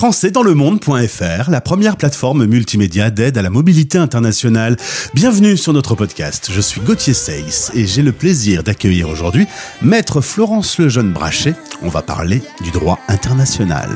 [0.00, 4.78] françaisdanslemonde.fr, la première plateforme multimédia d'aide à la mobilité internationale.
[5.12, 6.48] Bienvenue sur notre podcast.
[6.50, 9.46] Je suis Gauthier Seyss et j'ai le plaisir d'accueillir aujourd'hui
[9.82, 11.52] Maître Florence Lejeune Brachet.
[11.82, 13.90] On va parler du droit international.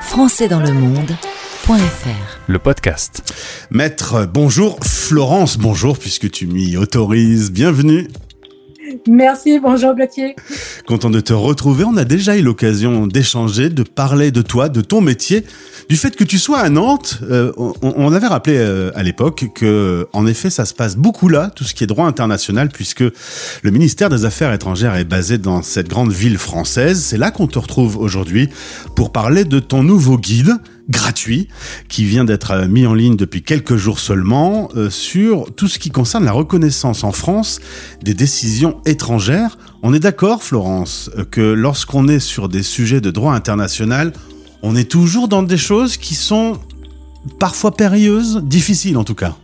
[0.00, 3.34] françaisdanslemonde.fr le podcast.
[3.70, 4.78] Maître, bonjour.
[4.82, 7.52] Florence, bonjour, puisque tu m'y autorises.
[7.52, 8.08] Bienvenue.
[9.08, 10.36] Merci, bonjour Gauthier.
[10.86, 11.84] Content de te retrouver.
[11.84, 15.44] On a déjà eu l'occasion d'échanger, de parler de toi, de ton métier,
[15.88, 17.20] du fait que tu sois à Nantes.
[17.30, 21.50] Euh, on, avait rappelé euh, à l'époque que, en effet, ça se passe beaucoup là,
[21.54, 25.62] tout ce qui est droit international, puisque le ministère des Affaires étrangères est basé dans
[25.62, 27.00] cette grande ville française.
[27.00, 28.48] C'est là qu'on te retrouve aujourd'hui
[28.94, 30.56] pour parler de ton nouveau guide
[30.90, 31.48] gratuit
[31.88, 35.78] qui vient d'être euh, mis en ligne depuis quelques jours seulement euh, sur tout ce
[35.78, 37.60] qui concerne la reconnaissance en France
[38.02, 39.56] des décisions étrangères.
[39.82, 44.12] On est d'accord, Florence, euh, que lorsqu'on est sur des sujets de droit international,
[44.62, 46.58] on est toujours dans des choses qui sont
[47.38, 49.36] parfois périlleuses, difficiles en tout cas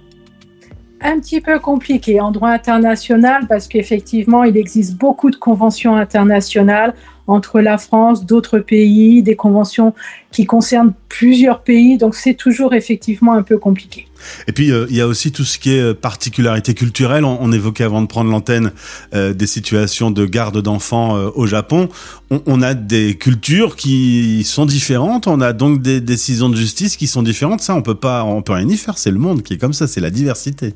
[1.03, 6.95] un petit peu compliqué en droit international parce qu'effectivement, il existe beaucoup de conventions internationales
[7.27, 9.95] entre la France, d'autres pays, des conventions
[10.31, 11.99] qui concernent plusieurs pays.
[11.99, 14.07] Donc c'est toujours effectivement un peu compliqué.
[14.49, 17.25] Et puis euh, il y a aussi tout ce qui est euh, particularité culturelle.
[17.25, 18.73] On, évoquait avant de prendre l'antenne
[19.15, 21.89] euh, des situations de garde d'enfants au Japon.
[22.31, 25.27] On, on, a des cultures qui sont différentes.
[25.27, 27.61] On a donc des décisions de justice qui sont différentes.
[27.61, 28.99] Ça, on peut pas, on peut rien y faire.
[28.99, 29.87] C'est le monde qui est comme ça.
[29.87, 30.75] C'est la diversité.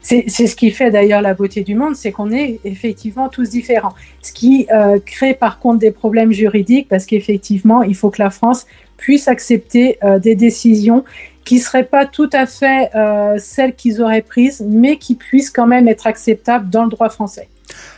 [0.00, 3.94] C'est ce qui fait d'ailleurs la beauté du monde, c'est qu'on est effectivement tous différents.
[4.22, 8.30] Ce qui euh, crée par contre des problèmes juridiques, parce qu'effectivement, il faut que la
[8.30, 11.04] France puisse accepter euh, des décisions
[11.44, 15.50] qui ne seraient pas tout à fait euh, celles qu'ils auraient prises, mais qui puissent
[15.50, 17.48] quand même être acceptables dans le droit français.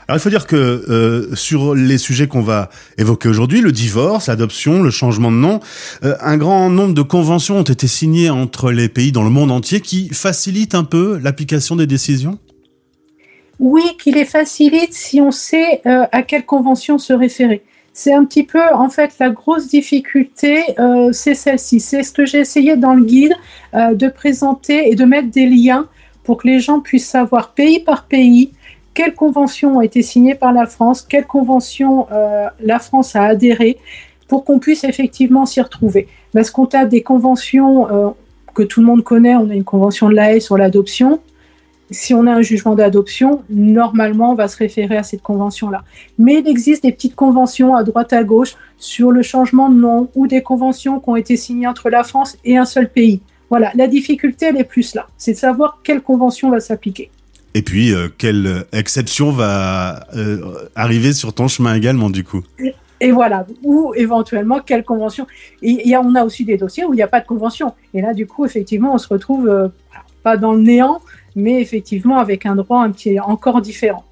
[0.08, 4.28] Alors il faut dire que euh, sur les sujets qu'on va évoquer aujourd'hui, le divorce,
[4.28, 5.60] l'adoption, le changement de nom,
[6.02, 9.50] euh, un grand nombre de conventions ont été signées entre les pays dans le monde
[9.50, 12.38] entier qui facilitent un peu l'application des décisions?
[13.60, 17.62] Oui, qui les facilitent si on sait euh, à quelle convention se référer.
[17.92, 20.62] C'est un petit peu, en fait, la grosse difficulté,
[21.10, 21.80] c'est celle-ci.
[21.80, 23.34] C'est ce que j'ai essayé dans le guide
[23.74, 25.88] de présenter et de mettre des liens
[26.22, 28.52] pour que les gens puissent savoir pays par pays
[28.98, 33.78] quelles conventions ont été signées par la France, quelles conventions euh, la France a adhéré
[34.26, 36.08] pour qu'on puisse effectivement s'y retrouver.
[36.32, 38.08] Parce qu'on a des conventions euh,
[38.56, 41.20] que tout le monde connaît, on a une convention de l'AE sur l'adoption.
[41.92, 45.84] Si on a un jugement d'adoption, normalement, on va se référer à cette convention-là.
[46.18, 50.08] Mais il existe des petites conventions à droite à gauche sur le changement de nom
[50.16, 53.20] ou des conventions qui ont été signées entre la France et un seul pays.
[53.48, 55.06] Voilà, la difficulté, elle est plus là.
[55.16, 57.12] C'est de savoir quelle convention va s'appliquer.
[57.58, 62.44] Et puis, euh, quelle exception va euh, arriver sur ton chemin également, du coup?
[63.00, 65.26] Et, voilà, ou éventuellement, quelle convention?
[65.60, 67.74] Y a, on a aussi des dossiers où il n'y a pas de convention.
[67.94, 69.66] Et là, du coup, effectivement, on se retrouve euh,
[70.22, 71.00] pas dans le néant,
[71.34, 74.04] mais effectivement avec un droit un petit encore différent.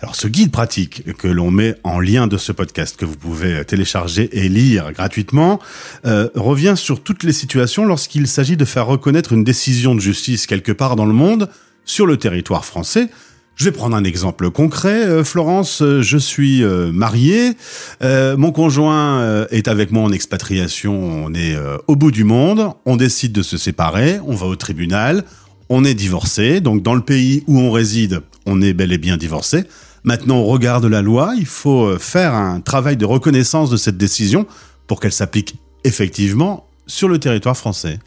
[0.00, 3.64] Alors ce guide pratique que l'on met en lien de ce podcast que vous pouvez
[3.64, 5.58] télécharger et lire gratuitement
[6.04, 10.70] revient sur toutes les situations lorsqu'il s'agit de faire reconnaître une décision de justice quelque
[10.70, 11.48] part dans le monde
[11.86, 13.08] sur le territoire français.
[13.54, 15.80] Je vais prendre un exemple concret, euh, Florence.
[15.80, 17.56] Euh, je suis euh, marié,
[18.02, 20.92] mon conjoint est avec moi en expatriation,
[21.24, 25.24] on est au bout du monde, on décide de se séparer, on va au tribunal,
[25.70, 29.16] on est divorcé, donc dans le pays où on réside, on est bel et bien
[29.16, 29.64] divorcé.
[30.04, 34.46] Maintenant, on regarde la loi, il faut faire un travail de reconnaissance de cette décision
[34.86, 37.98] pour qu'elle s'applique effectivement sur le territoire français.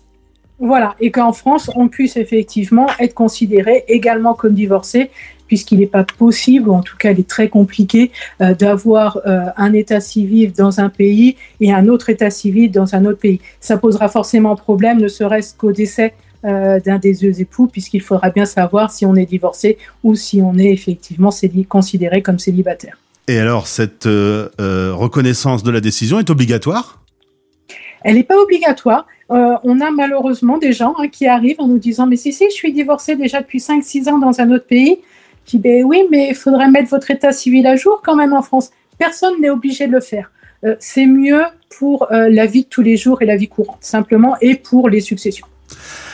[0.59, 5.09] Voilà, et qu'en France, on puisse effectivement être considéré également comme divorcé,
[5.47, 8.11] puisqu'il n'est pas possible, ou en tout cas il est très compliqué,
[8.41, 12.93] euh, d'avoir euh, un état civil dans un pays et un autre état civil dans
[12.93, 13.39] un autre pays.
[13.61, 16.13] Ça posera forcément problème, ne serait-ce qu'au décès
[16.45, 20.41] euh, d'un des deux époux, puisqu'il faudra bien savoir si on est divorcé ou si
[20.41, 21.31] on est effectivement
[21.67, 22.97] considéré comme célibataire.
[23.27, 26.99] Et alors, cette reconnaissance de la décision est obligatoire?
[28.03, 29.07] Elle n'est pas obligatoire.
[29.31, 32.45] Euh, on a malheureusement des gens hein, qui arrivent en nous disant Mais si, si,
[32.49, 34.99] je suis divorcée déjà depuis 5-6 ans dans un autre pays.
[35.51, 38.41] Je Ben oui, mais il faudrait mettre votre état civil à jour quand même en
[38.41, 38.69] France.
[38.97, 40.31] Personne n'est obligé de le faire.
[40.63, 41.41] Euh, c'est mieux
[41.77, 44.89] pour euh, la vie de tous les jours et la vie courante, simplement, et pour
[44.89, 45.47] les successions.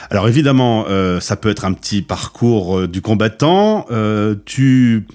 [0.10, 0.86] Alors évidemment,
[1.20, 3.88] ça peut être un petit parcours du combattant.
[4.46, 5.08] tu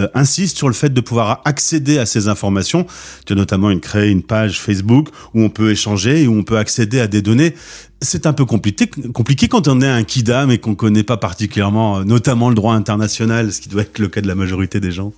[0.00, 2.86] euh, insiste sur le fait de pouvoir accéder à ces informations.
[3.26, 7.00] Tu notamment une, une page Facebook où on peut échanger et où on peut accéder
[7.00, 7.54] à des données.
[8.00, 11.98] C'est un peu compliqué, compliqué quand on est un kidam et qu'on connaît pas particulièrement,
[11.98, 14.90] euh, notamment le droit international, ce qui doit être le cas de la majorité des
[14.90, 15.12] gens.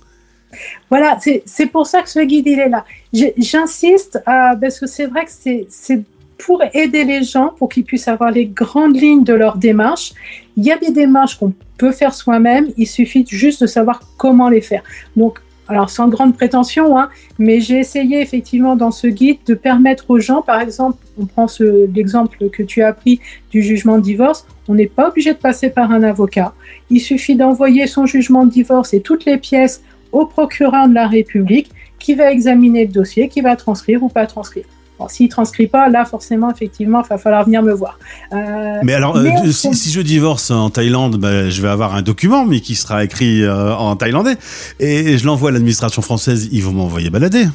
[0.89, 2.85] Voilà, c'est pour ça que ce guide, il est là.
[3.13, 5.31] J'insiste, euh, parce que c'est vrai que
[5.69, 6.03] c'est
[6.37, 10.13] pour aider les gens, pour qu'ils puissent avoir les grandes lignes de leur démarche.
[10.55, 14.49] Il y a des démarches qu'on peut faire soi-même, il suffit juste de savoir comment
[14.49, 14.83] les faire.
[15.15, 20.09] Donc, alors sans grande prétention, hein, mais j'ai essayé effectivement dans ce guide de permettre
[20.09, 21.47] aux gens, par exemple, on prend
[21.93, 23.19] l'exemple que tu as pris
[23.51, 26.53] du jugement de divorce, on n'est pas obligé de passer par un avocat.
[26.89, 31.07] Il suffit d'envoyer son jugement de divorce et toutes les pièces au procureur de la
[31.07, 31.69] République
[31.99, 34.65] qui va examiner le dossier, qui va transcrire ou pas transcrire.
[34.99, 37.99] Bon, s'il transcrit pas, là, forcément, effectivement, il va falloir venir me voir.
[38.33, 42.45] Euh, mais alors, euh, si, je divorce en Thaïlande, bah, je vais avoir un document,
[42.45, 44.37] mais qui sera écrit euh, en thaïlandais,
[44.79, 47.45] et je l'envoie à l'administration française, ils vont m'envoyer balader.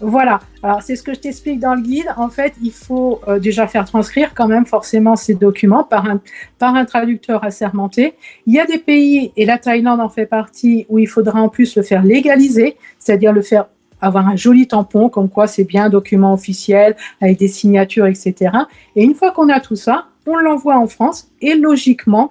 [0.00, 2.06] Voilà, alors c'est ce que je t'explique dans le guide.
[2.16, 6.20] En fait, il faut déjà faire transcrire quand même forcément ces documents par un,
[6.60, 8.14] par un traducteur assermenté.
[8.46, 11.48] Il y a des pays, et la Thaïlande en fait partie, où il faudra en
[11.48, 13.66] plus le faire légaliser, c'est-à-dire le faire
[14.00, 18.50] avoir un joli tampon, comme quoi c'est bien un document officiel, avec des signatures, etc.
[18.96, 22.30] Et une fois qu'on a tout ça, on l'envoie en France et logiquement,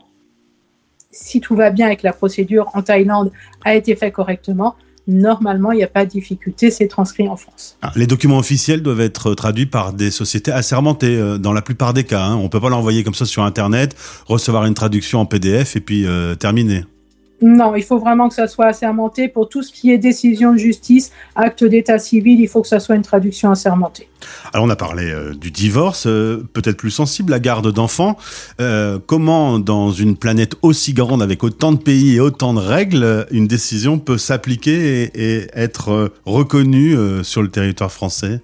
[1.12, 3.32] si tout va bien avec la procédure en Thaïlande
[3.66, 4.76] a été fait correctement,
[5.08, 7.78] normalement, il n'y a pas de difficulté, c'est transcrit en France.
[7.82, 11.94] Ah, les documents officiels doivent être traduits par des sociétés assermentées euh, dans la plupart
[11.94, 12.26] des cas.
[12.26, 12.36] Hein.
[12.36, 13.96] On ne peut pas l'envoyer comme ça sur Internet,
[14.28, 16.84] recevoir une traduction en PDF et puis euh, terminer.
[17.42, 19.28] Non, il faut vraiment que ça soit assermenté.
[19.28, 22.80] Pour tout ce qui est décision de justice, acte d'état civil, il faut que ça
[22.80, 24.08] soit une traduction assermentée.
[24.54, 28.18] Alors on a parlé euh, du divorce, euh, peut-être plus sensible, la garde d'enfants.
[28.60, 33.28] Euh, comment, dans une planète aussi grande, avec autant de pays et autant de règles,
[33.30, 38.42] une décision peut s'appliquer et, être reconnue sur le territoire français?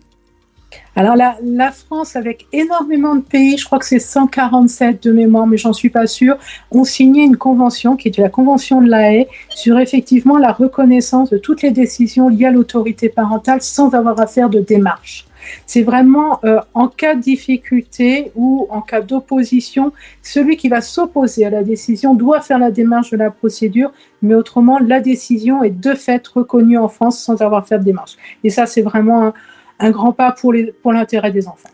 [0.95, 5.48] Alors la, la, France, avec énormément de pays, je crois que c'est 147 de mémoire,
[5.48, 6.38] mais j'en suis pas sûre,
[6.72, 9.04] ont signé une convention qui est la convention de la
[9.50, 14.28] sur effectivement la reconnaissance de toutes les décisions liées à l'autorité parentale sans avoir à
[14.28, 15.25] faire de démarche.
[15.66, 19.92] C'est vraiment euh, en cas de difficulté ou en cas d'opposition,
[20.22, 23.92] celui qui va s'opposer à la décision doit faire la démarche de la procédure,
[24.22, 28.16] mais autrement, la décision est de fait reconnue en France sans avoir fait de démarche.
[28.44, 29.34] Et ça, c'est vraiment un,
[29.80, 31.70] un grand pas pour l'intérêt pour des enfants.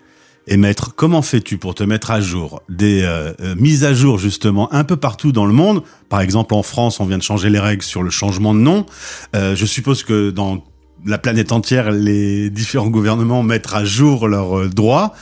[0.51, 4.17] Et maître, comment fais-tu pour te mettre à jour des euh, euh, mises à jour
[4.17, 5.83] justement un peu partout dans le monde?
[6.09, 8.87] Par exemple, en France, on vient de changer les règles sur le changement de nom.
[9.35, 10.63] Euh, je suppose que dans
[11.05, 15.13] la planète entière, les différents gouvernements mettent à jour leurs droits.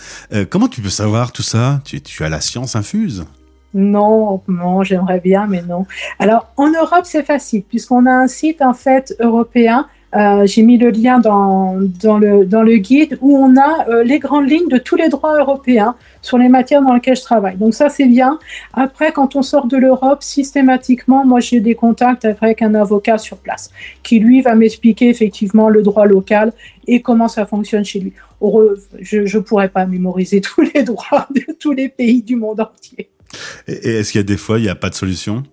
[0.50, 1.82] comment tu peux savoir tout ça?
[1.84, 3.26] Tu, tu as la science infuse
[3.74, 5.86] non, non, j'aimerais bien, mais non.
[6.18, 10.78] Alors, en Europe, c'est facile, puisqu'on a un site, en fait, européen euh, j'ai mis
[10.78, 14.70] le lien dans, dans, le, dans le guide où on a euh, les grandes lignes
[14.70, 17.58] de tous les droits européens sur les matières dans lesquelles je travaille.
[17.58, 18.40] Donc ça, c'est bien.
[18.74, 23.38] Après, quand on sort de l'Europe, systématiquement, moi, j'ai des contacts avec un avocat sur
[23.38, 23.70] place
[24.02, 26.54] qui, lui, va m'expliquer effectivement le droit local
[26.88, 28.14] et comment ça fonctionne chez lui.
[29.02, 33.10] Je ne pourrais pas mémoriser tous les droits de tous les pays du monde entier.
[33.68, 35.44] Et est-ce qu'il y a des fois, il n'y a pas de solution?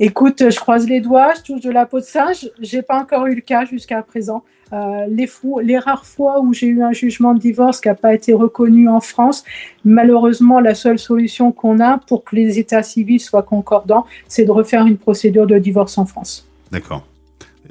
[0.00, 2.50] Écoute, je croise les doigts, je touche de la peau de singe.
[2.60, 4.42] J'ai pas encore eu le cas jusqu'à présent.
[4.72, 5.28] Euh, les,
[5.62, 8.88] les, rares fois où j'ai eu un jugement de divorce qui n'a pas été reconnu
[8.88, 9.44] en France,
[9.84, 14.50] malheureusement, la seule solution qu'on a pour que les états civils soient concordants, c'est de
[14.50, 16.48] refaire une procédure de divorce en France.
[16.72, 17.06] D'accord.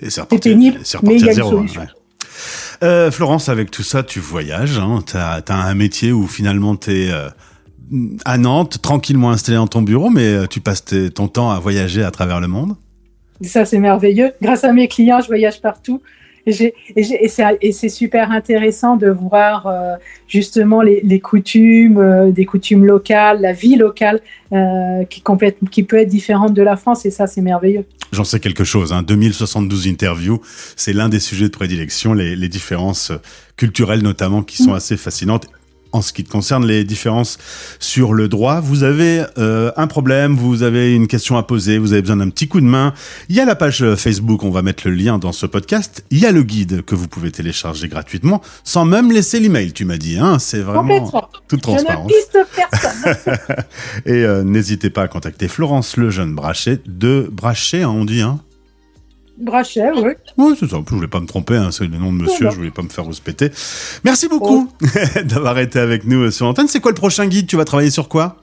[0.08, 1.82] c'est pénible, mais il y a une solution.
[2.84, 4.78] Euh, Florence, avec tout ça, tu voyages.
[4.78, 7.28] Hein, tu as, un métier où finalement tu es euh,
[8.26, 12.04] à Nantes, tranquillement installé dans ton bureau, mais euh, tu passes ton temps à voyager
[12.04, 12.76] à travers le monde.
[13.42, 14.32] Ça, c'est merveilleux.
[14.42, 16.02] Grâce à mes clients, je voyage partout.
[16.46, 19.96] Et, et c'est super intéressant de voir euh,
[20.28, 24.20] justement les, coutumes, euh, des coutumes locales, la vie locale
[25.10, 27.06] qui, complète, qui peut être différente de la France.
[27.06, 27.86] Et ça, c'est merveilleux.
[28.12, 28.92] J'en sais quelque chose.
[28.92, 29.04] Hein.
[29.04, 30.42] 2072 interviews,
[30.76, 33.12] c'est l'un des sujets de prédilection, les, les différences
[33.56, 34.76] culturelles notamment qui sont mm.
[34.76, 35.48] assez fascinantes
[35.94, 37.38] en ce qui concerne les différences
[37.80, 38.60] sur le droit.
[38.60, 42.30] Vous avez euh, un problème, vous avez une question à poser, vous avez besoin d'un
[42.30, 42.94] petit coup de main.
[43.30, 46.04] Il y a la page euh, Facebook, on va mettre le lien dans ce podcast.
[46.10, 49.86] Il y a le guide que vous pouvez télécharger gratuitement, sans même laisser l'email, tu
[49.86, 50.18] m'as dit.
[50.18, 51.12] Hein C'est vraiment
[51.48, 52.12] toute transparence.
[52.12, 53.38] Je ne piste personne.
[54.06, 58.22] Et euh, n'hésitez pas à contacter Florence Lejeune Brachet de Brachet, hein, on dit.
[58.22, 58.40] Hein
[59.38, 60.12] Brachet, oui.
[60.38, 60.78] Oui, c'est ça.
[60.88, 62.90] Je voulais pas me tromper, hein, c'est le nom de monsieur, je voulais pas me
[62.90, 63.50] faire respecter.
[64.04, 64.88] Merci beaucoup oh.
[65.26, 66.68] d'avoir été avec nous euh, sur l'antenne.
[66.68, 67.48] C'est quoi le prochain guide?
[67.48, 68.38] Tu vas travailler sur quoi?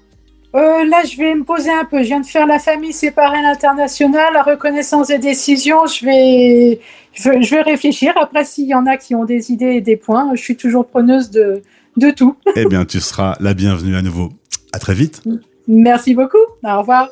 [0.57, 1.99] Euh, là, je vais me poser un peu.
[1.99, 5.87] Je viens de faire la famille séparée à l'international, la reconnaissance des décisions.
[5.87, 6.81] Je vais,
[7.15, 8.13] je vais, réfléchir.
[8.21, 10.87] Après, s'il y en a qui ont des idées et des points, je suis toujours
[10.87, 11.63] preneuse de,
[11.97, 12.37] de tout.
[12.57, 14.31] eh bien, tu seras la bienvenue à nouveau.
[14.73, 15.23] À très vite.
[15.69, 16.39] Merci beaucoup.
[16.65, 17.09] Au revoir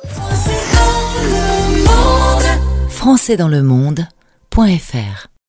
[2.99, 5.29] françaisdanslemonde.fr